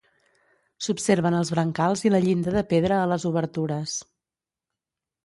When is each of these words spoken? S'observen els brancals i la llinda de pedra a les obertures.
S'observen 0.85 1.35
els 1.39 1.51
brancals 1.55 2.03
i 2.09 2.11
la 2.13 2.21
llinda 2.23 2.53
de 2.55 2.63
pedra 2.71 2.97
a 3.03 3.11
les 3.13 3.27
obertures. 3.31 3.95